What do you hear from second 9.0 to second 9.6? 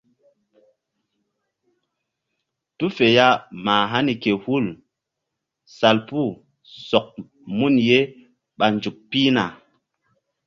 pihna.